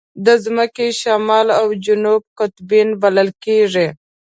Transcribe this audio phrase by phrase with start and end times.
[0.25, 3.87] د ځمکې شمال او جنوب قطبین بلل کېږي.